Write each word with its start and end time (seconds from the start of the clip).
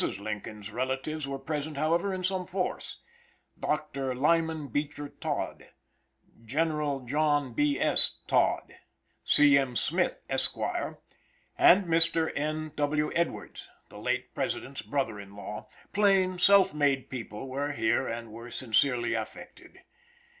Lincoln's 0.17 0.71
relatives 0.71 1.27
were 1.27 1.37
present, 1.37 1.77
however, 1.77 2.11
in 2.11 2.23
some 2.23 2.47
force. 2.47 3.01
Dr. 3.59 4.15
Lyman 4.15 4.69
Beecher 4.69 5.09
Todd, 5.09 5.63
General 6.43 7.01
John 7.01 7.53
B. 7.53 7.79
S. 7.79 8.17
Todd, 8.25 8.73
C. 9.23 9.55
M. 9.59 9.75
Smith, 9.75 10.23
Esq., 10.27 10.57
and 11.55 11.85
Mr. 11.85 12.31
N. 12.35 12.71
W. 12.75 13.11
Edwards, 13.13 13.69
the 13.89 13.99
late 13.99 14.33
President's 14.33 14.81
brother 14.81 15.19
in 15.19 15.35
law, 15.35 15.67
plain, 15.93 16.39
self 16.39 16.73
made 16.73 17.07
people 17.11 17.47
were 17.47 17.71
here 17.73 18.07
and 18.07 18.31
were 18.31 18.49
sincerely 18.49 19.13
affected. 19.13 19.81